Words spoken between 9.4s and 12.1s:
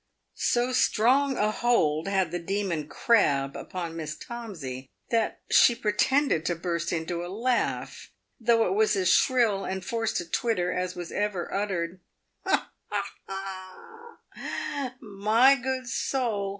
and forced a twitter as ever was uttered."